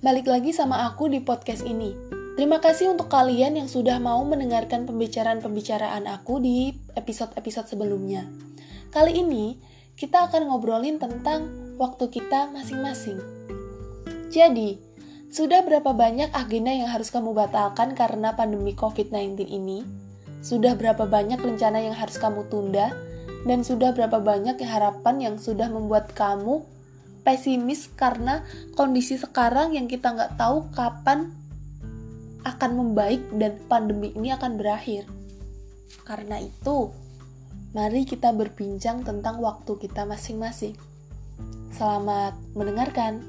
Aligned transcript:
Balik 0.00 0.32
lagi 0.32 0.56
sama 0.56 0.88
aku 0.88 1.12
di 1.12 1.20
podcast 1.20 1.60
ini. 1.60 1.92
Terima 2.32 2.56
kasih 2.56 2.88
untuk 2.88 3.12
kalian 3.12 3.60
yang 3.60 3.68
sudah 3.68 4.00
mau 4.00 4.24
mendengarkan 4.24 4.88
pembicaraan-pembicaraan 4.88 6.08
aku 6.08 6.40
di 6.40 6.72
episode-episode 6.96 7.68
sebelumnya. 7.68 8.24
Kali 8.96 9.20
ini, 9.20 9.60
kita 10.00 10.24
akan 10.24 10.48
ngobrolin 10.48 10.96
tentang 10.96 11.52
waktu 11.76 12.08
kita 12.08 12.48
masing-masing. 12.48 13.20
Jadi, 14.32 14.80
sudah 15.28 15.60
berapa 15.68 15.92
banyak 15.92 16.32
agenda 16.32 16.72
yang 16.72 16.88
harus 16.88 17.12
kamu 17.12 17.36
batalkan 17.36 17.92
karena 17.92 18.32
pandemi 18.32 18.72
COVID-19 18.72 19.52
ini? 19.52 19.84
Sudah 20.40 20.80
berapa 20.80 21.04
banyak 21.04 21.44
rencana 21.44 21.76
yang 21.76 21.92
harus 21.92 22.16
kamu 22.16 22.48
tunda? 22.48 22.88
Dan 23.44 23.60
sudah 23.60 23.92
berapa 23.92 24.16
banyak 24.16 24.64
harapan 24.64 25.20
yang 25.20 25.36
sudah 25.36 25.68
membuat 25.68 26.16
kamu 26.16 26.79
pesimis 27.22 27.92
karena 27.94 28.42
kondisi 28.74 29.20
sekarang 29.20 29.76
yang 29.76 29.86
kita 29.86 30.12
nggak 30.12 30.40
tahu 30.40 30.68
kapan 30.72 31.32
akan 32.44 32.70
membaik 32.72 33.20
dan 33.36 33.60
pandemi 33.68 34.12
ini 34.16 34.32
akan 34.32 34.56
berakhir. 34.56 35.04
Karena 36.08 36.40
itu, 36.40 36.90
mari 37.76 38.08
kita 38.08 38.32
berbincang 38.32 39.04
tentang 39.04 39.38
waktu 39.44 39.76
kita 39.76 40.08
masing-masing. 40.08 40.74
Selamat 41.70 42.34
mendengarkan. 42.56 43.22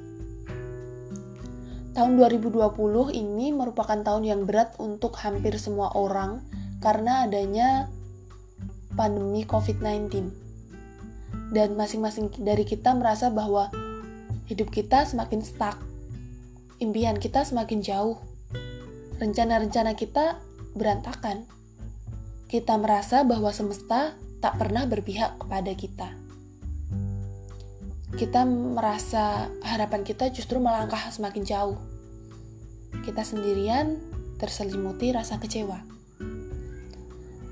Tahun 1.92 2.12
2020 2.16 3.12
ini 3.12 3.52
merupakan 3.52 4.00
tahun 4.00 4.23
yang 4.23 4.42
berat 4.48 4.80
untuk 4.80 5.20
hampir 5.20 5.59
semua 5.59 5.92
orang 5.92 6.39
karena 6.80 7.28
adanya 7.28 7.92
pandemi 8.95 9.44
COVID-19. 9.44 10.50
Dan 11.51 11.75
masing-masing 11.75 12.31
dari 12.39 12.63
kita 12.63 12.95
merasa 12.95 13.27
bahwa 13.27 13.67
hidup 14.47 14.71
kita 14.71 15.03
semakin 15.03 15.44
stuck. 15.44 15.77
Impian 16.80 17.19
kita 17.19 17.43
semakin 17.43 17.83
jauh. 17.83 18.17
Rencana-rencana 19.19 19.93
kita 19.93 20.39
berantakan. 20.73 21.45
Kita 22.47 22.75
merasa 22.80 23.27
bahwa 23.27 23.52
semesta 23.52 24.16
tak 24.41 24.58
pernah 24.58 24.88
berpihak 24.88 25.38
kepada 25.43 25.71
kita. 25.75 26.09
Kita 28.11 28.43
merasa 28.43 29.47
harapan 29.63 30.03
kita 30.03 30.27
justru 30.36 30.59
melangkah 30.59 30.99
semakin 31.11 31.43
jauh. 31.47 31.80
Kita 33.08 33.23
sendirian 33.23 33.99
terselimuti 34.36 35.15
rasa 35.15 35.39
kecewa. 35.39 36.00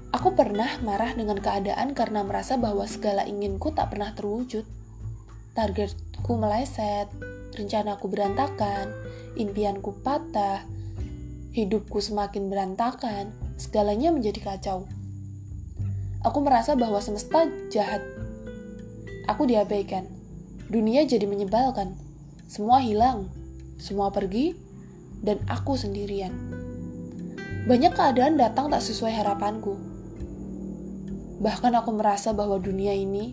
Aku 0.09 0.33
pernah 0.33 0.81
marah 0.81 1.13
dengan 1.13 1.37
keadaan 1.37 1.93
karena 1.93 2.25
merasa 2.25 2.57
bahwa 2.57 2.81
segala 2.89 3.29
inginku 3.29 3.69
tak 3.69 3.93
pernah 3.93 4.09
terwujud. 4.17 4.65
Targetku 5.53 6.33
meleset, 6.33 7.05
rencanaku 7.53 8.09
berantakan, 8.09 8.89
impianku 9.37 10.01
patah, 10.01 10.65
hidupku 11.53 12.01
semakin 12.01 12.49
berantakan, 12.49 13.37
segalanya 13.61 14.09
menjadi 14.09 14.41
kacau. 14.53 14.89
Aku 16.25 16.41
merasa 16.41 16.73
bahwa 16.73 16.97
semesta 16.99 17.45
jahat. 17.69 18.01
Aku 19.29 19.45
diabaikan 19.45 20.09
dunia 20.69 21.03
jadi 21.03 21.25
menyebalkan. 21.25 21.97
Semua 22.45 22.81
hilang, 22.81 23.29
semua 23.81 24.13
pergi, 24.13 24.53
dan 25.21 25.41
aku 25.49 25.73
sendirian. 25.77 26.33
Banyak 27.65 27.93
keadaan 27.93 28.37
datang 28.37 28.69
tak 28.69 28.81
sesuai 28.85 29.13
harapanku. 29.21 29.88
Bahkan 31.39 31.71
aku 31.79 31.95
merasa 31.95 32.35
bahwa 32.35 32.59
dunia 32.59 32.91
ini 32.91 33.31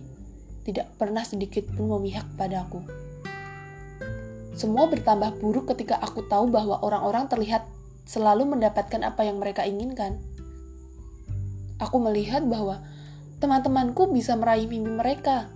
tidak 0.63 0.95
pernah 0.99 1.27
sedikit 1.27 1.67
pun 1.75 1.91
memihak 1.91 2.27
padaku. 2.39 2.83
Semua 4.55 4.89
bertambah 4.89 5.43
buruk 5.43 5.75
ketika 5.75 5.99
aku 6.01 6.25
tahu 6.31 6.49
bahwa 6.49 6.81
orang-orang 6.81 7.29
terlihat 7.29 7.67
selalu 8.07 8.57
mendapatkan 8.57 9.03
apa 9.03 9.27
yang 9.27 9.43
mereka 9.43 9.67
inginkan. 9.67 10.23
Aku 11.83 12.01
melihat 12.01 12.47
bahwa 12.47 12.81
teman-temanku 13.43 14.09
bisa 14.15 14.33
meraih 14.33 14.65
mimpi 14.65 14.89
mereka, 14.89 15.53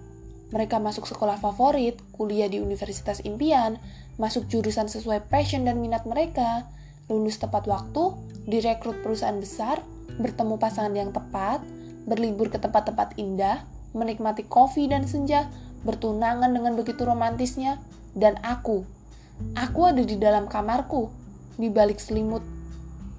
mereka 0.52 0.76
masuk 0.82 1.08
sekolah 1.08 1.40
favorit, 1.40 1.96
kuliah 2.12 2.50
di 2.50 2.60
universitas 2.60 3.24
impian, 3.24 3.80
masuk 4.20 4.50
jurusan 4.52 4.90
sesuai 4.90 5.30
passion 5.32 5.64
dan 5.64 5.80
minat 5.80 6.04
mereka, 6.04 6.68
lulus 7.08 7.40
tepat 7.40 7.64
waktu, 7.64 8.12
direkrut 8.44 9.00
perusahaan 9.00 9.38
besar, 9.38 9.80
bertemu 10.20 10.60
pasangan 10.60 10.92
yang 10.92 11.08
tepat, 11.14 11.64
berlibur 12.10 12.50
ke 12.50 12.58
tempat-tempat 12.58 13.14
indah, 13.14 13.62
menikmati 13.94 14.42
kopi 14.42 14.90
dan 14.90 15.06
senja, 15.06 15.46
bertunangan 15.86 16.50
dengan 16.50 16.74
begitu 16.74 17.06
romantisnya, 17.06 17.78
dan 18.18 18.34
aku. 18.42 18.82
Aku 19.54 19.86
ada 19.86 20.02
di 20.02 20.18
dalam 20.18 20.50
kamarku, 20.50 21.08
di 21.54 21.70
balik 21.70 22.02
selimut, 22.02 22.42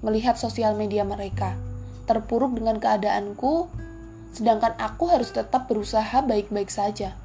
melihat 0.04 0.36
sosial 0.36 0.76
media 0.76 1.08
mereka, 1.08 1.56
terpuruk 2.04 2.52
dengan 2.52 2.76
keadaanku, 2.76 3.72
sedangkan 4.36 4.76
aku 4.76 5.08
harus 5.08 5.32
tetap 5.32 5.66
berusaha 5.72 6.20
baik-baik 6.20 6.68
saja 6.68 7.16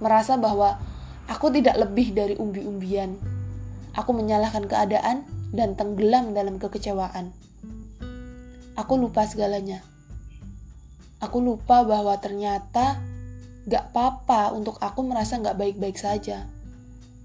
merasa 0.00 0.40
bahwa 0.40 0.80
aku 1.28 1.52
tidak 1.52 1.76
lebih 1.76 2.16
dari 2.16 2.34
umbi-umbian. 2.34 3.20
Aku 3.94 4.16
menyalahkan 4.16 4.66
keadaan 4.66 5.28
dan 5.52 5.76
tenggelam 5.76 6.32
dalam 6.32 6.56
kekecewaan. 6.56 7.30
Aku 8.74 8.96
lupa 8.96 9.28
segalanya. 9.28 9.84
Aku 11.20 11.44
lupa 11.44 11.84
bahwa 11.84 12.16
ternyata 12.16 12.96
gak 13.68 13.92
apa-apa 13.92 14.56
untuk 14.56 14.80
aku 14.80 15.04
merasa 15.04 15.36
gak 15.36 15.60
baik-baik 15.60 16.00
saja. 16.00 16.48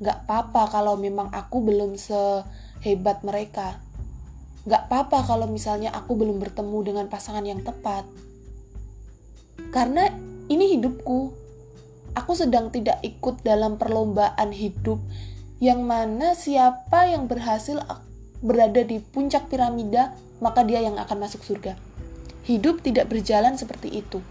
Gak 0.03 0.27
apa-apa 0.27 0.67
kalau 0.67 0.99
memang 0.99 1.31
aku 1.31 1.63
belum 1.63 1.95
sehebat 1.95 3.23
mereka. 3.23 3.79
Gak 4.67 4.91
apa-apa 4.91 5.23
kalau 5.23 5.47
misalnya 5.47 5.95
aku 5.95 6.19
belum 6.19 6.43
bertemu 6.43 6.79
dengan 6.83 7.05
pasangan 7.07 7.47
yang 7.47 7.63
tepat. 7.63 8.03
Karena 9.71 10.11
ini 10.51 10.75
hidupku, 10.75 11.31
aku 12.19 12.31
sedang 12.35 12.75
tidak 12.75 12.99
ikut 12.99 13.47
dalam 13.47 13.79
perlombaan 13.79 14.51
hidup 14.51 14.99
yang 15.63 15.87
mana 15.87 16.35
siapa 16.35 17.07
yang 17.07 17.31
berhasil 17.31 17.79
berada 18.43 18.83
di 18.83 18.99
puncak 18.99 19.47
piramida, 19.47 20.11
maka 20.43 20.67
dia 20.67 20.83
yang 20.83 20.99
akan 20.99 21.23
masuk 21.23 21.47
surga. 21.47 21.94
Hidup 22.45 22.85
tidak 22.85 23.09
berjalan 23.09 23.57
seperti 23.57 24.05
itu. 24.05 24.21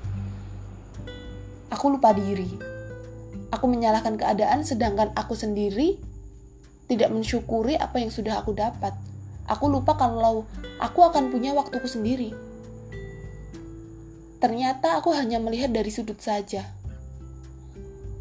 Aku 1.74 1.90
lupa 1.90 2.14
diri. 2.14 2.46
Aku 3.50 3.66
menyalahkan 3.66 4.14
keadaan 4.14 4.62
sedangkan 4.62 5.10
aku 5.18 5.34
sendiri 5.34 5.98
tidak 6.86 7.10
mensyukuri 7.10 7.74
apa 7.74 7.98
yang 7.98 8.14
sudah 8.14 8.38
aku 8.38 8.54
dapat. 8.54 8.94
Aku 9.50 9.66
lupa 9.66 9.98
kalau 9.98 10.46
aku 10.78 11.02
akan 11.02 11.34
punya 11.34 11.58
waktuku 11.58 11.90
sendiri. 11.90 12.30
Ternyata 14.38 15.02
aku 15.02 15.10
hanya 15.10 15.42
melihat 15.42 15.74
dari 15.74 15.90
sudut 15.90 16.22
saja 16.22 16.70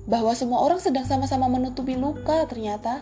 bahwa 0.10 0.34
semua 0.34 0.66
orang 0.66 0.82
sedang 0.82 1.06
sama-sama 1.06 1.46
menutupi 1.48 1.94
luka 1.94 2.50
ternyata 2.50 2.98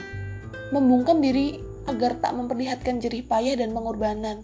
membungkam 0.75 1.23
diri 1.23 1.63
agar 1.87 2.19
tak 2.19 2.35
memperlihatkan 2.35 2.99
jerih 2.99 3.23
payah 3.25 3.57
dan 3.57 3.71
pengorbanan 3.71 4.43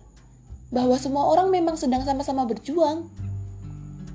bahwa 0.74 1.00
semua 1.00 1.28
orang 1.32 1.48
memang 1.54 1.80
sedang 1.80 2.04
sama-sama 2.04 2.44
berjuang 2.44 3.08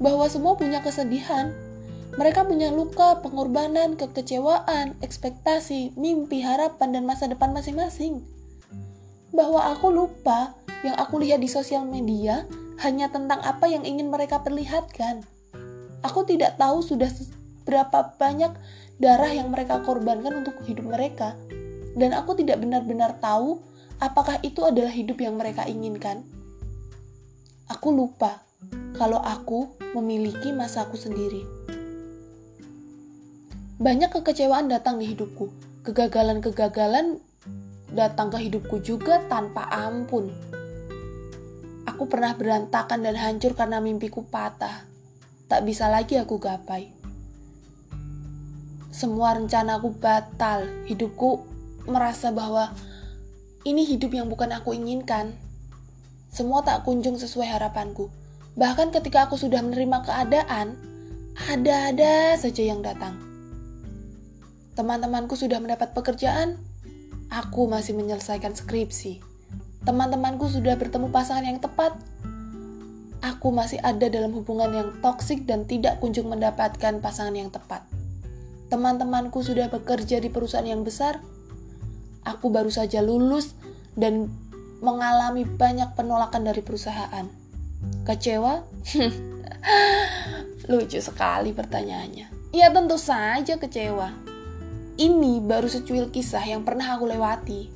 bahwa 0.03 0.27
semua 0.29 0.59
punya 0.59 0.83
kesedihan 0.85 1.55
mereka 2.13 2.45
punya 2.45 2.69
luka, 2.69 3.25
pengorbanan, 3.25 3.97
kekecewaan, 3.97 5.01
ekspektasi, 5.01 5.97
mimpi, 5.97 6.45
harapan, 6.45 6.93
dan 6.93 7.09
masa 7.09 7.25
depan 7.25 7.57
masing-masing. 7.57 8.21
Bahwa 9.33 9.73
aku 9.73 9.89
lupa 9.89 10.53
yang 10.85 10.93
aku 11.01 11.25
lihat 11.25 11.41
di 11.41 11.49
sosial 11.49 11.89
media 11.89 12.45
hanya 12.85 13.09
tentang 13.09 13.41
apa 13.41 13.65
yang 13.65 13.89
ingin 13.89 14.13
mereka 14.13 14.45
perlihatkan. 14.45 15.25
Aku 16.05 16.29
tidak 16.29 16.61
tahu 16.61 16.85
sudah 16.85 17.09
berapa 17.65 18.13
banyak 18.21 18.53
darah 19.01 19.33
yang 19.33 19.49
mereka 19.49 19.81
korbankan 19.81 20.45
untuk 20.45 20.61
hidup 20.69 20.85
mereka. 20.93 21.33
Dan 21.97 22.13
aku 22.13 22.37
tidak 22.37 22.61
benar-benar 22.61 23.17
tahu 23.25 23.57
apakah 24.05 24.37
itu 24.45 24.61
adalah 24.69 24.93
hidup 24.93 25.17
yang 25.17 25.41
mereka 25.41 25.65
inginkan. 25.65 26.29
Aku 27.69 27.95
lupa 27.95 28.43
kalau 28.97 29.21
aku 29.21 29.75
memiliki 29.95 30.51
masaku 30.51 30.97
sendiri. 30.97 31.45
Banyak 33.83 34.11
kekecewaan 34.15 34.71
datang 34.71 35.03
di 35.03 35.11
hidupku. 35.11 35.51
Kegagalan-kegagalan 35.83 37.19
datang 37.91 38.31
ke 38.31 38.39
hidupku 38.49 38.81
juga 38.81 39.23
tanpa 39.27 39.67
ampun. 39.71 40.31
Aku 41.87 42.07
pernah 42.07 42.35
berantakan 42.39 43.03
dan 43.03 43.19
hancur 43.19 43.59
karena 43.59 43.83
mimpiku 43.83 44.23
patah. 44.27 44.87
Tak 45.51 45.67
bisa 45.67 45.91
lagi 45.91 46.17
aku 46.17 46.39
gapai 46.39 47.03
semua 49.03 49.35
rencanaku 49.35 49.99
batal. 49.99 50.69
Hidupku 50.87 51.43
merasa 51.91 52.31
bahwa 52.31 52.71
ini 53.67 53.83
hidup 53.83 54.15
yang 54.15 54.31
bukan 54.31 54.55
aku 54.55 54.79
inginkan. 54.79 55.35
Semua 56.33 56.65
tak 56.65 56.89
kunjung 56.89 57.21
sesuai 57.21 57.47
harapanku. 57.47 58.09
Bahkan 58.57 58.89
ketika 58.97 59.29
aku 59.29 59.37
sudah 59.37 59.61
menerima 59.61 60.03
keadaan, 60.09 60.81
ada-ada 61.53 62.41
saja 62.41 62.63
yang 62.65 62.81
datang. 62.81 63.21
Teman-temanku 64.73 65.37
sudah 65.37 65.61
mendapat 65.61 65.93
pekerjaan, 65.93 66.57
Aku 67.33 67.65
masih 67.65 67.97
menyelesaikan 67.97 68.53
skripsi. 68.53 69.25
Teman-temanku 69.89 70.53
sudah 70.53 70.77
bertemu 70.77 71.09
pasangan 71.09 71.49
yang 71.49 71.65
tepat. 71.65 71.97
Aku 73.25 73.49
masih 73.57 73.81
ada 73.81 74.05
dalam 74.13 74.37
hubungan 74.37 74.69
yang 74.69 74.89
toksik 75.01 75.49
dan 75.49 75.65
tidak 75.65 75.97
kunjung 76.05 76.29
mendapatkan 76.29 77.01
pasangan 77.01 77.33
yang 77.33 77.49
tepat. 77.49 77.89
Teman-temanku 78.69 79.41
sudah 79.41 79.73
bekerja 79.73 80.21
di 80.21 80.29
perusahaan 80.29 80.69
yang 80.69 80.85
besar. 80.85 81.25
Aku 82.29 82.53
baru 82.53 82.69
saja 82.69 83.01
lulus 83.01 83.57
dan 83.97 84.29
mengalami 84.83 85.47
banyak 85.47 85.95
penolakan 85.95 86.43
dari 86.43 86.61
perusahaan. 86.61 87.31
Kecewa? 88.03 88.67
Lucu 90.71 90.99
sekali 90.99 91.55
pertanyaannya. 91.55 92.51
Ya 92.51 92.69
tentu 92.75 92.99
saja 92.99 93.57
kecewa. 93.57 94.11
Ini 94.99 95.41
baru 95.41 95.71
secuil 95.71 96.11
kisah 96.11 96.43
yang 96.45 96.67
pernah 96.67 96.99
aku 96.99 97.09
lewati. 97.09 97.71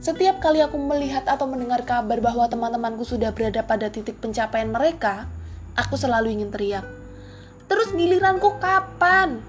Setiap 0.00 0.40
kali 0.40 0.64
aku 0.64 0.80
melihat 0.80 1.28
atau 1.28 1.44
mendengar 1.44 1.84
kabar 1.84 2.18
bahwa 2.24 2.48
teman-temanku 2.48 3.04
sudah 3.04 3.36
berada 3.36 3.60
pada 3.60 3.92
titik 3.92 4.16
pencapaian 4.16 4.72
mereka, 4.72 5.28
aku 5.76 6.00
selalu 6.00 6.40
ingin 6.40 6.48
teriak. 6.48 6.88
Terus 7.68 7.92
giliranku 7.92 8.56
kapan? 8.58 9.44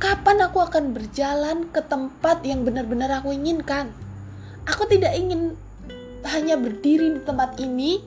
Kapan 0.00 0.38
aku 0.46 0.64
akan 0.64 0.96
berjalan 0.96 1.68
ke 1.68 1.82
tempat 1.84 2.40
yang 2.46 2.64
benar-benar 2.64 3.20
aku 3.20 3.36
inginkan? 3.36 3.92
Aku 4.68 4.84
tidak 4.90 5.16
ingin 5.16 5.56
hanya 6.28 6.60
berdiri 6.60 7.16
di 7.16 7.20
tempat 7.24 7.56
ini 7.60 8.00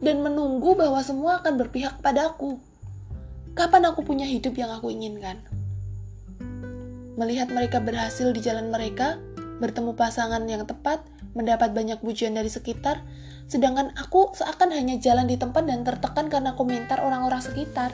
dan 0.00 0.24
menunggu 0.24 0.72
bahwa 0.72 1.00
semua 1.04 1.44
akan 1.44 1.60
berpihak 1.60 2.00
padaku. 2.00 2.56
Kapan 3.52 3.92
aku 3.92 4.00
punya 4.00 4.24
hidup 4.24 4.56
yang 4.56 4.72
aku 4.72 4.88
inginkan? 4.88 5.44
Melihat 7.20 7.52
mereka 7.52 7.82
berhasil 7.82 8.32
di 8.32 8.40
jalan 8.40 8.72
mereka, 8.72 9.20
bertemu 9.60 9.92
pasangan 9.92 10.40
yang 10.48 10.64
tepat, 10.64 11.04
mendapat 11.36 11.76
banyak 11.76 12.00
pujian 12.00 12.32
dari 12.32 12.48
sekitar, 12.48 13.04
sedangkan 13.50 13.92
aku 14.00 14.32
seakan 14.32 14.72
hanya 14.72 14.96
jalan 14.96 15.28
di 15.28 15.36
tempat 15.36 15.68
dan 15.68 15.84
tertekan 15.84 16.32
karena 16.32 16.56
komentar 16.56 17.04
orang-orang 17.04 17.44
sekitar. 17.44 17.92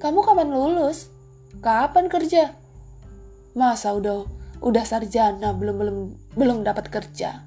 Kamu 0.00 0.24
kapan 0.24 0.48
lulus? 0.48 1.12
Kapan 1.60 2.08
kerja? 2.08 2.56
Masa 3.52 3.92
udah 3.92 4.24
udah 4.62 4.84
sarjana 4.86 5.50
belum 5.52 5.76
belum 5.76 5.98
belum 6.38 6.58
dapat 6.62 6.88
kerja. 6.88 7.42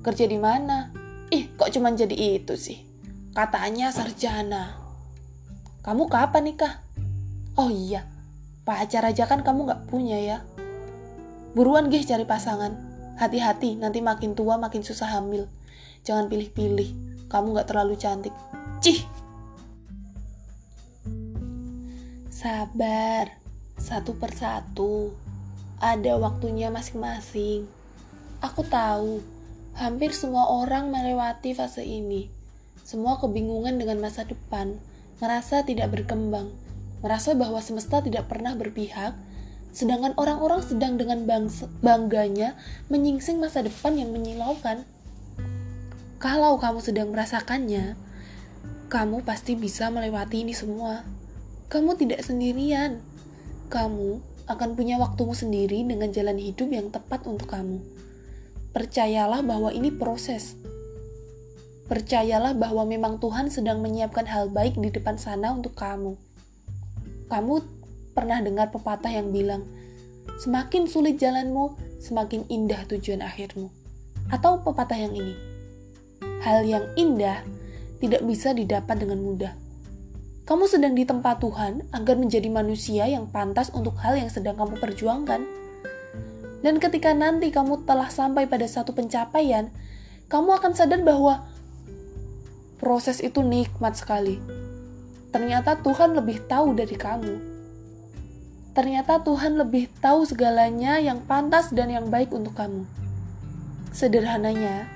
Kerja 0.00 0.24
di 0.24 0.40
mana? 0.40 0.90
Ih 1.28 1.52
kok 1.54 1.70
cuma 1.70 1.92
jadi 1.92 2.16
itu 2.40 2.56
sih? 2.56 2.80
Katanya 3.36 3.92
sarjana. 3.92 4.80
Kamu 5.84 6.08
kapan 6.08 6.50
nikah? 6.50 6.82
Oh 7.60 7.68
iya 7.68 8.16
pacar 8.66 9.06
aja 9.06 9.30
kan 9.30 9.46
kamu 9.46 9.70
nggak 9.70 9.82
punya 9.86 10.18
ya. 10.18 10.38
Buruan 11.54 11.86
gih 11.88 12.02
cari 12.02 12.26
pasangan. 12.26 12.74
Hati-hati 13.16 13.78
nanti 13.78 14.02
makin 14.02 14.34
tua 14.34 14.58
makin 14.58 14.82
susah 14.82 15.16
hamil. 15.16 15.46
Jangan 16.02 16.26
pilih-pilih 16.26 16.90
kamu 17.30 17.56
nggak 17.56 17.70
terlalu 17.70 17.94
cantik. 17.96 18.34
Cih! 18.82 19.06
Sabar 22.28 23.40
satu 23.78 24.18
persatu 24.18 25.14
ada 25.76 26.16
waktunya 26.16 26.72
masing-masing. 26.72 27.68
Aku 28.40 28.64
tahu, 28.64 29.20
hampir 29.76 30.12
semua 30.16 30.48
orang 30.48 30.88
melewati 30.88 31.52
fase 31.52 31.84
ini. 31.84 32.32
Semua 32.80 33.20
kebingungan 33.20 33.76
dengan 33.76 34.00
masa 34.00 34.24
depan, 34.24 34.80
merasa 35.20 35.66
tidak 35.66 35.92
berkembang, 35.92 36.54
merasa 37.04 37.36
bahwa 37.36 37.60
semesta 37.60 38.00
tidak 38.00 38.30
pernah 38.30 38.56
berpihak, 38.56 39.12
sedangkan 39.76 40.16
orang-orang 40.16 40.64
sedang 40.64 40.96
dengan 40.96 41.28
bangganya 41.84 42.56
menyingsing 42.88 43.36
masa 43.36 43.60
depan 43.60 44.00
yang 44.00 44.14
menyilaukan. 44.16 44.88
Kalau 46.16 46.56
kamu 46.56 46.80
sedang 46.80 47.12
merasakannya, 47.12 47.92
kamu 48.88 49.26
pasti 49.26 49.52
bisa 49.58 49.92
melewati 49.92 50.46
ini 50.46 50.56
semua. 50.56 51.04
Kamu 51.68 51.98
tidak 51.98 52.22
sendirian. 52.24 53.02
Kamu 53.66 54.35
akan 54.46 54.78
punya 54.78 54.94
waktumu 55.02 55.34
sendiri 55.34 55.82
dengan 55.82 56.14
jalan 56.14 56.38
hidup 56.38 56.70
yang 56.70 56.94
tepat 56.94 57.26
untuk 57.26 57.50
kamu. 57.50 57.82
Percayalah 58.70 59.42
bahwa 59.42 59.74
ini 59.74 59.90
proses. 59.90 60.54
Percayalah 61.90 62.54
bahwa 62.54 62.86
memang 62.86 63.18
Tuhan 63.18 63.50
sedang 63.50 63.82
menyiapkan 63.82 64.26
hal 64.26 64.50
baik 64.50 64.78
di 64.78 64.90
depan 64.94 65.18
sana 65.18 65.50
untuk 65.50 65.74
kamu. 65.74 66.14
Kamu 67.26 67.54
pernah 68.14 68.38
dengar 68.38 68.70
pepatah 68.70 69.10
yang 69.10 69.34
bilang, 69.34 69.66
"Semakin 70.38 70.86
sulit 70.86 71.18
jalanmu, 71.18 71.74
semakin 71.98 72.46
indah 72.46 72.86
tujuan 72.86 73.22
akhirmu." 73.26 73.70
Atau 74.30 74.62
pepatah 74.62 74.98
yang 74.98 75.14
ini, 75.14 75.34
"Hal 76.42 76.62
yang 76.62 76.86
indah 76.94 77.42
tidak 77.98 78.22
bisa 78.22 78.54
didapat 78.54 79.02
dengan 79.02 79.22
mudah." 79.22 79.65
Kamu 80.46 80.70
sedang 80.70 80.94
di 80.94 81.02
tempat 81.02 81.42
Tuhan 81.42 81.90
agar 81.90 82.14
menjadi 82.14 82.46
manusia 82.46 83.10
yang 83.10 83.26
pantas 83.26 83.74
untuk 83.74 83.98
hal 83.98 84.14
yang 84.14 84.30
sedang 84.30 84.54
kamu 84.54 84.78
perjuangkan. 84.78 85.42
Dan 86.62 86.78
ketika 86.78 87.10
nanti 87.10 87.50
kamu 87.50 87.82
telah 87.82 88.06
sampai 88.06 88.46
pada 88.46 88.62
satu 88.70 88.94
pencapaian, 88.94 89.74
kamu 90.30 90.54
akan 90.54 90.70
sadar 90.70 91.02
bahwa 91.02 91.50
proses 92.78 93.18
itu 93.18 93.42
nikmat 93.42 93.98
sekali. 93.98 94.38
Ternyata 95.34 95.82
Tuhan 95.82 96.14
lebih 96.14 96.46
tahu 96.46 96.78
dari 96.78 96.94
kamu. 96.94 97.34
Ternyata 98.70 99.26
Tuhan 99.26 99.58
lebih 99.58 99.90
tahu 99.98 100.30
segalanya 100.30 101.02
yang 101.02 101.26
pantas 101.26 101.74
dan 101.74 101.90
yang 101.90 102.06
baik 102.06 102.30
untuk 102.30 102.54
kamu. 102.54 102.86
Sederhananya, 103.90 104.86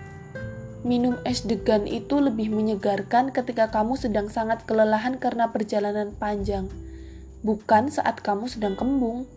Minum 0.80 1.20
es 1.28 1.44
degan 1.44 1.84
itu 1.84 2.24
lebih 2.24 2.48
menyegarkan 2.48 3.36
ketika 3.36 3.68
kamu 3.68 4.00
sedang 4.00 4.32
sangat 4.32 4.64
kelelahan 4.64 5.20
karena 5.20 5.52
perjalanan 5.52 6.16
panjang, 6.16 6.72
bukan 7.44 7.92
saat 7.92 8.24
kamu 8.24 8.48
sedang 8.48 8.80
kembung. 8.80 9.28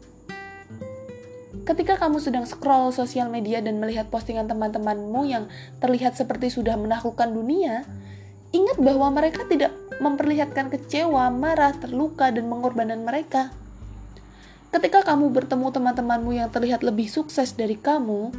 Ketika 1.68 2.00
kamu 2.00 2.24
sedang 2.24 2.48
scroll 2.48 2.96
sosial 2.96 3.28
media 3.28 3.60
dan 3.60 3.84
melihat 3.84 4.08
postingan 4.08 4.48
teman-temanmu 4.48 5.22
yang 5.28 5.52
terlihat 5.84 6.16
seperti 6.16 6.48
sudah 6.48 6.80
menaklukkan 6.80 7.28
dunia, 7.36 7.84
ingat 8.56 8.80
bahwa 8.80 9.12
mereka 9.12 9.44
tidak 9.44 9.76
memperlihatkan 10.00 10.72
kecewa, 10.72 11.28
marah, 11.28 11.76
terluka, 11.76 12.32
dan 12.32 12.48
pengorbanan 12.48 13.04
mereka. 13.04 13.52
Ketika 14.72 15.04
kamu 15.04 15.28
bertemu 15.30 15.76
teman-temanmu 15.76 16.32
yang 16.40 16.48
terlihat 16.50 16.88
lebih 16.88 17.12
sukses 17.12 17.52
dari 17.54 17.76
kamu, 17.76 18.32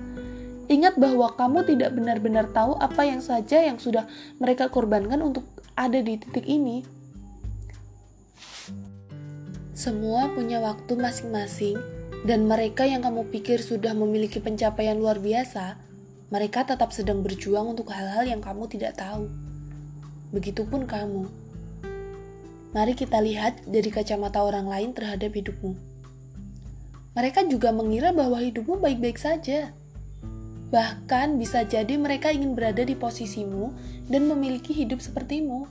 Ingat 0.64 0.96
bahwa 0.96 1.28
kamu 1.36 1.68
tidak 1.68 1.92
benar-benar 1.92 2.48
tahu 2.48 2.80
apa 2.80 3.04
yang 3.04 3.20
saja 3.20 3.60
yang 3.60 3.76
sudah 3.76 4.08
mereka 4.40 4.72
korbankan 4.72 5.20
untuk 5.20 5.44
ada 5.76 6.00
di 6.00 6.16
titik 6.16 6.48
ini. 6.48 6.86
Semua 9.74 10.32
punya 10.32 10.62
waktu 10.64 10.96
masing-masing, 10.96 11.76
dan 12.24 12.48
mereka 12.48 12.88
yang 12.88 13.04
kamu 13.04 13.28
pikir 13.28 13.60
sudah 13.60 13.92
memiliki 13.92 14.40
pencapaian 14.40 14.96
luar 14.96 15.20
biasa, 15.20 15.76
mereka 16.32 16.64
tetap 16.64 16.88
sedang 16.96 17.20
berjuang 17.20 17.76
untuk 17.76 17.92
hal-hal 17.92 18.24
yang 18.24 18.40
kamu 18.40 18.64
tidak 18.70 18.96
tahu. 18.96 19.28
Begitupun 20.32 20.88
kamu. 20.88 21.28
Mari 22.72 22.96
kita 22.96 23.20
lihat 23.20 23.68
dari 23.68 23.92
kacamata 23.92 24.40
orang 24.40 24.66
lain 24.66 24.90
terhadap 24.96 25.30
hidupmu. 25.36 25.76
Mereka 27.14 27.46
juga 27.46 27.70
mengira 27.70 28.10
bahwa 28.10 28.40
hidupmu 28.40 28.80
baik-baik 28.80 29.20
saja 29.20 29.70
Bahkan 30.72 31.36
bisa 31.36 31.64
jadi 31.64 31.96
mereka 31.96 32.32
ingin 32.32 32.56
berada 32.56 32.80
di 32.80 32.96
posisimu 32.96 33.74
dan 34.08 34.28
memiliki 34.28 34.72
hidup 34.72 35.00
sepertimu. 35.04 35.68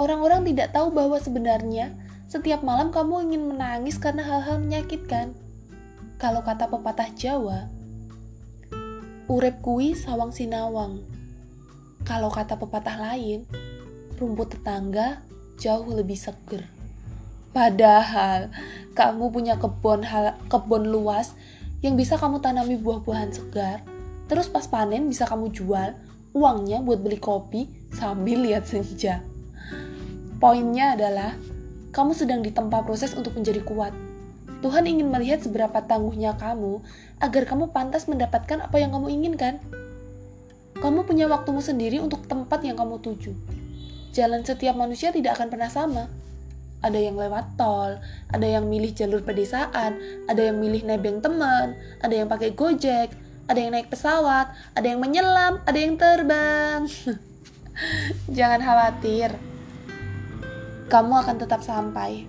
Orang-orang 0.00 0.46
tidak 0.48 0.72
tahu 0.72 0.94
bahwa 0.94 1.20
sebenarnya 1.20 1.92
setiap 2.30 2.62
malam 2.62 2.94
kamu 2.94 3.30
ingin 3.30 3.42
menangis 3.50 3.98
karena 3.98 4.22
hal-hal 4.22 4.62
menyakitkan. 4.62 5.34
Kalau 6.20 6.46
kata 6.46 6.70
pepatah 6.70 7.10
Jawa, 7.16 7.66
urep 9.26 9.58
kui 9.60 9.92
sawang 9.98 10.30
sinawang. 10.30 11.02
Kalau 12.06 12.32
kata 12.32 12.56
pepatah 12.56 12.96
lain, 12.96 13.44
rumput 14.16 14.56
tetangga 14.56 15.20
jauh 15.60 15.90
lebih 15.92 16.16
seger. 16.16 16.64
Padahal 17.50 18.48
kamu 18.94 19.32
punya 19.34 19.54
kebun 19.58 20.06
hal, 20.06 20.38
kebun 20.46 20.86
luas 20.86 21.34
yang 21.80 21.96
bisa 21.96 22.20
kamu 22.20 22.44
tanami 22.44 22.76
buah-buahan 22.76 23.32
segar, 23.32 23.84
terus 24.28 24.52
pas 24.52 24.68
panen 24.68 25.08
bisa 25.08 25.24
kamu 25.24 25.48
jual, 25.52 25.96
uangnya 26.36 26.84
buat 26.84 27.00
beli 27.00 27.16
kopi 27.16 27.72
sambil 27.92 28.44
lihat 28.44 28.68
senja. 28.68 29.24
Poinnya 30.40 30.96
adalah, 30.96 31.36
kamu 31.92 32.12
sedang 32.16 32.40
ditempa 32.40 32.84
proses 32.84 33.12
untuk 33.12 33.36
menjadi 33.36 33.60
kuat. 33.64 33.92
Tuhan 34.60 34.84
ingin 34.84 35.08
melihat 35.08 35.40
seberapa 35.40 35.80
tangguhnya 35.84 36.36
kamu 36.36 36.84
agar 37.20 37.42
kamu 37.48 37.72
pantas 37.72 38.04
mendapatkan 38.08 38.60
apa 38.60 38.76
yang 38.76 38.92
kamu 38.92 39.08
inginkan. 39.08 39.56
Kamu 40.80 41.04
punya 41.08 41.28
waktumu 41.28 41.64
sendiri 41.64 42.00
untuk 42.00 42.24
tempat 42.28 42.60
yang 42.64 42.76
kamu 42.76 43.00
tuju. 43.00 43.32
Jalan 44.12 44.44
setiap 44.44 44.76
manusia 44.76 45.12
tidak 45.12 45.40
akan 45.40 45.48
pernah 45.48 45.68
sama. 45.72 46.08
Ada 46.80 46.96
yang 46.96 47.16
lewat 47.16 47.60
tol, 47.60 48.00
ada 48.32 48.46
yang 48.48 48.64
milih 48.68 48.96
jalur 48.96 49.20
pedesaan, 49.20 50.00
ada 50.28 50.40
yang 50.40 50.56
milih 50.56 50.88
nebeng 50.88 51.20
teman, 51.20 51.76
ada 52.00 52.14
yang 52.16 52.28
pakai 52.28 52.56
gojek, 52.56 53.12
ada 53.44 53.58
yang 53.60 53.76
naik 53.76 53.92
pesawat, 53.92 54.52
ada 54.72 54.86
yang 54.86 55.00
menyelam, 55.00 55.60
ada 55.68 55.78
yang 55.78 56.00
terbang. 56.00 56.88
Jangan 58.36 58.60
khawatir, 58.64 59.36
kamu 60.88 61.12
akan 61.26 61.36
tetap 61.36 61.60
sampai. 61.60 62.24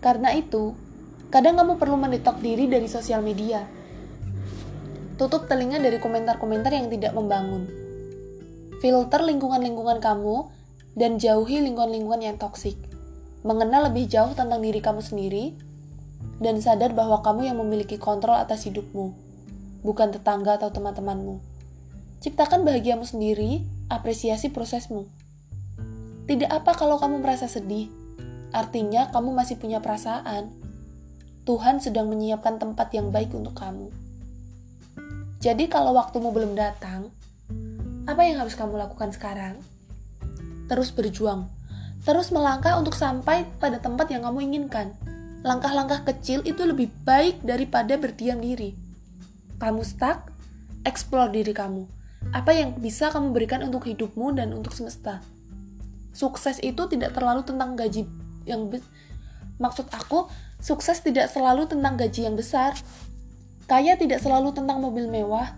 Karena 0.00 0.32
itu, 0.32 0.72
kadang 1.28 1.60
kamu 1.60 1.76
perlu 1.76 1.96
mendetok 2.00 2.40
diri 2.40 2.70
dari 2.70 2.88
sosial 2.88 3.20
media. 3.20 3.66
Tutup 5.20 5.44
telinga 5.44 5.76
dari 5.76 6.00
komentar-komentar 6.00 6.72
yang 6.72 6.88
tidak 6.88 7.12
membangun. 7.12 7.68
Filter 8.80 9.20
lingkungan-lingkungan 9.20 10.00
kamu 10.00 10.48
dan 10.96 11.20
jauhi 11.20 11.60
lingkungan-lingkungan 11.60 12.24
yang 12.24 12.36
toksik. 12.40 12.89
Mengenal 13.40 13.88
lebih 13.88 14.04
jauh 14.04 14.36
tentang 14.36 14.60
diri 14.60 14.84
kamu 14.84 15.00
sendiri 15.00 15.56
dan 16.40 16.60
sadar 16.60 16.92
bahwa 16.92 17.24
kamu 17.24 17.48
yang 17.48 17.56
memiliki 17.56 17.96
kontrol 17.96 18.36
atas 18.36 18.68
hidupmu, 18.68 19.16
bukan 19.80 20.12
tetangga 20.12 20.60
atau 20.60 20.68
teman-temanmu. 20.68 21.40
Ciptakan 22.20 22.68
bahagiamu 22.68 23.08
sendiri, 23.08 23.64
apresiasi 23.88 24.52
prosesmu. 24.52 25.08
Tidak 26.28 26.52
apa 26.52 26.76
kalau 26.76 27.00
kamu 27.00 27.24
merasa 27.24 27.48
sedih, 27.48 27.88
artinya 28.52 29.08
kamu 29.08 29.32
masih 29.32 29.56
punya 29.56 29.80
perasaan. 29.80 30.52
Tuhan 31.48 31.80
sedang 31.80 32.12
menyiapkan 32.12 32.60
tempat 32.60 32.92
yang 32.92 33.08
baik 33.08 33.32
untuk 33.32 33.56
kamu. 33.56 33.88
Jadi, 35.40 35.72
kalau 35.72 35.96
waktumu 35.96 36.28
belum 36.28 36.52
datang, 36.52 37.08
apa 38.04 38.20
yang 38.28 38.44
harus 38.44 38.52
kamu 38.52 38.76
lakukan 38.76 39.16
sekarang? 39.16 39.56
Terus 40.68 40.92
berjuang, 40.92 41.48
terus 42.02 42.32
melangkah 42.32 42.76
untuk 42.80 42.96
sampai 42.96 43.44
pada 43.60 43.80
tempat 43.80 44.08
yang 44.12 44.24
kamu 44.24 44.46
inginkan. 44.50 44.96
Langkah-langkah 45.40 46.04
kecil 46.04 46.44
itu 46.44 46.64
lebih 46.68 46.92
baik 47.04 47.40
daripada 47.40 47.96
berdiam 47.96 48.40
diri. 48.40 48.76
Kamu 49.56 49.80
stuck, 49.84 50.28
explore 50.84 51.32
diri 51.32 51.56
kamu. 51.56 51.88
Apa 52.36 52.52
yang 52.52 52.76
bisa 52.76 53.08
kamu 53.08 53.32
berikan 53.32 53.64
untuk 53.64 53.88
hidupmu 53.88 54.36
dan 54.36 54.52
untuk 54.52 54.76
semesta? 54.76 55.24
Sukses 56.12 56.60
itu 56.60 56.84
tidak 56.88 57.16
terlalu 57.16 57.40
tentang 57.44 57.72
gaji 57.76 58.04
yang 58.44 58.68
maksud 59.56 59.88
aku, 59.88 60.28
sukses 60.60 61.00
tidak 61.00 61.32
selalu 61.32 61.64
tentang 61.64 61.96
gaji 61.96 62.28
yang 62.28 62.36
besar. 62.36 62.76
Kaya 63.64 63.96
tidak 63.96 64.20
selalu 64.20 64.52
tentang 64.52 64.82
mobil 64.82 65.08
mewah, 65.08 65.56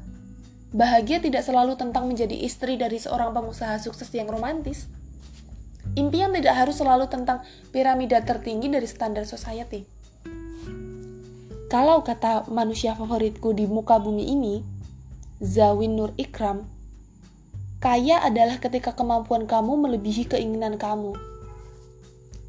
Bahagia 0.72 1.20
tidak 1.20 1.44
selalu 1.44 1.76
tentang 1.76 2.08
menjadi 2.08 2.32
istri 2.32 2.80
dari 2.80 2.96
seorang 2.96 3.36
pengusaha 3.36 3.76
sukses 3.76 4.08
yang 4.16 4.24
romantis. 4.24 4.88
Impian 5.92 6.32
tidak 6.32 6.54
harus 6.56 6.80
selalu 6.80 7.08
tentang 7.08 7.44
piramida 7.68 8.24
tertinggi 8.24 8.72
dari 8.72 8.88
standar 8.88 9.28
society. 9.28 9.84
Kalau 11.68 12.04
kata 12.04 12.48
manusia 12.52 12.92
favoritku 12.92 13.56
di 13.56 13.64
muka 13.64 13.96
bumi 13.96 14.28
ini, 14.28 14.60
Zawin 15.40 15.96
Nur 15.96 16.12
Ikram, 16.20 16.68
kaya 17.80 18.20
adalah 18.20 18.60
ketika 18.60 18.92
kemampuan 18.92 19.48
kamu 19.48 19.88
melebihi 19.88 20.28
keinginan 20.28 20.76
kamu. 20.76 21.16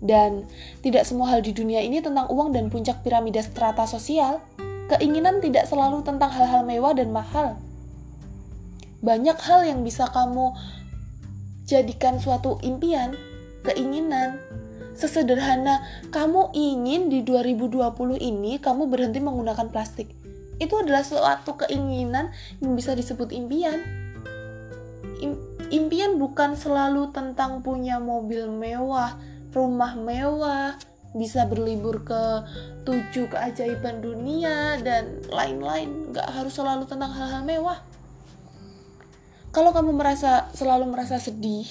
Dan 0.03 0.43
tidak 0.83 1.07
semua 1.07 1.31
hal 1.31 1.39
di 1.39 1.55
dunia 1.55 1.79
ini 1.79 2.03
tentang 2.03 2.27
uang 2.27 2.51
dan 2.51 2.67
puncak 2.67 2.99
piramida 3.07 3.39
strata 3.39 3.87
sosial. 3.87 4.43
Keinginan 4.91 5.39
tidak 5.39 5.63
selalu 5.71 6.03
tentang 6.03 6.27
hal-hal 6.27 6.67
mewah 6.67 6.91
dan 6.91 7.15
mahal 7.15 7.55
banyak 9.03 9.35
hal 9.35 9.67
yang 9.67 9.83
bisa 9.83 10.07
kamu 10.07 10.55
jadikan 11.67 12.23
suatu 12.23 12.55
impian, 12.63 13.11
keinginan. 13.63 14.39
Sesederhana 14.93 15.81
kamu 16.13 16.53
ingin 16.53 17.09
di 17.09 17.25
2020 17.25 17.81
ini 18.21 18.61
kamu 18.61 18.85
berhenti 18.85 19.17
menggunakan 19.17 19.73
plastik. 19.73 20.13
Itu 20.61 20.79
adalah 20.85 21.01
suatu 21.01 21.57
keinginan 21.57 22.29
yang 22.61 22.77
bisa 22.77 22.93
disebut 22.93 23.33
impian. 23.33 23.81
Impian 25.73 26.21
bukan 26.21 26.53
selalu 26.53 27.09
tentang 27.09 27.65
punya 27.65 27.97
mobil 27.97 28.45
mewah, 28.53 29.17
rumah 29.49 29.97
mewah, 29.97 30.77
bisa 31.17 31.45
berlibur 31.49 32.05
ke 32.05 32.21
tujuh 32.85 33.29
keajaiban 33.33 34.01
dunia 34.01 34.77
dan 34.81 35.25
lain-lain. 35.29 36.13
Gak 36.13 36.29
harus 36.29 36.53
selalu 36.53 36.85
tentang 36.85 37.09
hal-hal 37.13 37.41
mewah. 37.41 37.81
Kalau 39.53 39.69
kamu 39.69 39.93
merasa 39.93 40.49
selalu 40.57 40.89
merasa 40.89 41.21
sedih, 41.21 41.65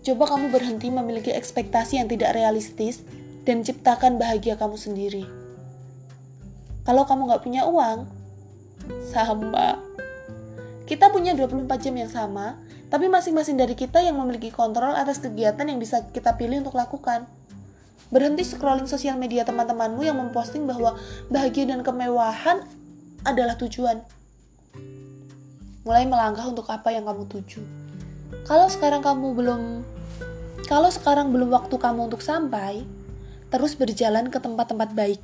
coba 0.00 0.24
kamu 0.36 0.48
berhenti 0.48 0.88
memiliki 0.88 1.30
ekspektasi 1.32 2.00
yang 2.00 2.08
tidak 2.08 2.32
realistis 2.32 3.04
dan 3.44 3.60
ciptakan 3.64 4.16
bahagia 4.16 4.56
kamu 4.56 4.76
sendiri. 4.76 5.24
Kalau 6.84 7.04
kamu 7.04 7.28
nggak 7.28 7.42
punya 7.44 7.68
uang, 7.68 8.08
sama. 9.06 9.78
Kita 10.88 11.12
punya 11.14 11.36
24 11.38 11.70
jam 11.78 11.94
yang 11.94 12.10
sama, 12.10 12.58
tapi 12.90 13.06
masing-masing 13.06 13.54
dari 13.54 13.78
kita 13.78 14.02
yang 14.02 14.18
memiliki 14.18 14.50
kontrol 14.50 14.90
atas 14.90 15.22
kegiatan 15.22 15.62
yang 15.62 15.78
bisa 15.78 16.10
kita 16.10 16.34
pilih 16.34 16.66
untuk 16.66 16.74
lakukan. 16.74 17.30
Berhenti 18.10 18.42
scrolling 18.42 18.90
sosial 18.90 19.14
media 19.14 19.46
teman-temanmu 19.46 20.02
yang 20.02 20.18
memposting 20.18 20.66
bahwa 20.66 20.98
bahagia 21.30 21.70
dan 21.70 21.86
kemewahan 21.86 22.66
adalah 23.22 23.54
tujuan 23.54 24.02
mulai 25.86 26.04
melangkah 26.04 26.44
untuk 26.44 26.66
apa 26.68 26.90
yang 26.90 27.06
kamu 27.06 27.24
tuju. 27.30 27.79
Kalau 28.46 28.66
sekarang 28.70 29.02
kamu 29.02 29.26
belum 29.34 29.62
kalau 30.70 30.86
sekarang 30.86 31.34
belum 31.34 31.50
waktu 31.50 31.74
kamu 31.82 32.06
untuk 32.06 32.22
sampai, 32.22 32.86
terus 33.50 33.74
berjalan 33.74 34.30
ke 34.30 34.38
tempat-tempat 34.38 34.94
baik. 34.94 35.22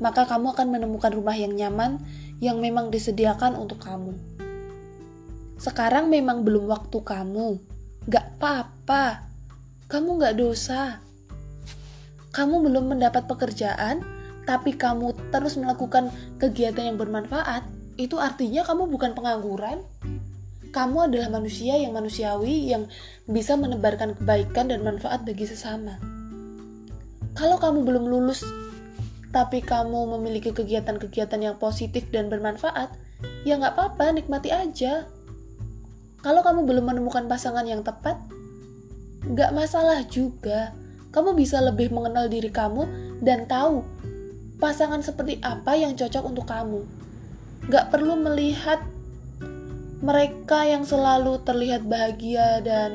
Maka 0.00 0.24
kamu 0.24 0.56
akan 0.56 0.72
menemukan 0.72 1.12
rumah 1.12 1.36
yang 1.36 1.52
nyaman 1.52 2.00
yang 2.40 2.56
memang 2.64 2.88
disediakan 2.88 3.60
untuk 3.60 3.84
kamu. 3.84 4.16
Sekarang 5.60 6.08
memang 6.08 6.40
belum 6.40 6.72
waktu 6.72 6.96
kamu. 7.04 7.60
Gak 8.08 8.40
apa-apa. 8.40 9.28
Kamu 9.92 10.16
gak 10.16 10.40
dosa. 10.40 11.04
Kamu 12.32 12.64
belum 12.64 12.96
mendapat 12.96 13.28
pekerjaan, 13.28 14.00
tapi 14.48 14.72
kamu 14.72 15.12
terus 15.28 15.60
melakukan 15.60 16.08
kegiatan 16.40 16.88
yang 16.88 16.96
bermanfaat, 16.96 17.68
itu 18.00 18.16
artinya 18.16 18.64
kamu 18.64 18.88
bukan 18.88 19.12
pengangguran. 19.12 19.84
Kamu 20.70 21.10
adalah 21.10 21.28
manusia 21.30 21.74
yang 21.74 21.94
manusiawi 21.94 22.70
yang 22.70 22.86
bisa 23.26 23.58
menebarkan 23.58 24.14
kebaikan 24.14 24.70
dan 24.70 24.86
manfaat 24.86 25.26
bagi 25.26 25.46
sesama. 25.46 25.98
Kalau 27.34 27.58
kamu 27.58 27.82
belum 27.82 28.04
lulus, 28.06 28.46
tapi 29.34 29.62
kamu 29.62 30.14
memiliki 30.18 30.54
kegiatan-kegiatan 30.54 31.40
yang 31.42 31.56
positif 31.58 32.06
dan 32.14 32.30
bermanfaat, 32.30 32.94
ya 33.42 33.58
nggak 33.58 33.74
apa-apa, 33.74 34.14
nikmati 34.14 34.50
aja. 34.54 35.06
Kalau 36.20 36.40
kamu 36.46 36.66
belum 36.66 36.84
menemukan 36.86 37.26
pasangan 37.26 37.66
yang 37.66 37.82
tepat, 37.82 38.18
nggak 39.26 39.50
masalah 39.50 40.06
juga. 40.06 40.74
Kamu 41.10 41.34
bisa 41.34 41.58
lebih 41.58 41.90
mengenal 41.90 42.30
diri 42.30 42.54
kamu 42.54 42.86
dan 43.18 43.50
tahu 43.50 43.82
pasangan 44.62 45.02
seperti 45.02 45.42
apa 45.42 45.74
yang 45.74 45.98
cocok 45.98 46.22
untuk 46.22 46.46
kamu 46.46 46.86
gak 47.68 47.92
perlu 47.92 48.16
melihat 48.16 48.80
mereka 50.00 50.64
yang 50.64 50.88
selalu 50.88 51.44
terlihat 51.44 51.84
bahagia 51.84 52.64
dan 52.64 52.92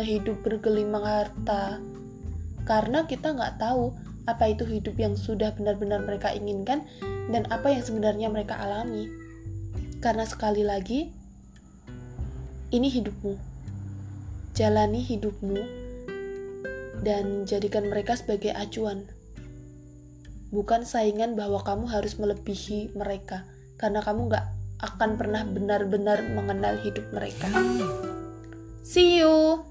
hidup 0.00 0.40
bergelimang 0.40 1.04
harta. 1.04 1.76
Karena 2.64 3.04
kita 3.04 3.36
nggak 3.36 3.60
tahu 3.60 3.92
apa 4.24 4.50
itu 4.50 4.64
hidup 4.64 4.96
yang 4.96 5.14
sudah 5.14 5.52
benar-benar 5.52 6.02
mereka 6.02 6.32
inginkan 6.32 6.82
dan 7.28 7.44
apa 7.52 7.76
yang 7.76 7.84
sebenarnya 7.84 8.32
mereka 8.32 8.56
alami. 8.56 9.04
Karena 10.00 10.24
sekali 10.24 10.64
lagi 10.64 11.12
ini 12.72 12.88
hidupmu. 12.88 13.36
Jalani 14.56 15.04
hidupmu 15.04 15.60
dan 17.04 17.44
jadikan 17.44 17.92
mereka 17.92 18.16
sebagai 18.16 18.56
acuan. 18.56 19.04
Bukan 20.48 20.88
saingan 20.88 21.36
bahwa 21.36 21.60
kamu 21.60 21.84
harus 21.92 22.16
melebihi 22.16 22.96
mereka. 22.96 23.44
Karena 23.76 24.00
kamu 24.00 24.32
gak 24.32 24.55
akan 24.80 25.16
pernah 25.16 25.42
benar-benar 25.44 26.32
mengenal 26.36 26.76
hidup 26.80 27.08
mereka. 27.12 27.48
See 28.84 29.20
you. 29.20 29.64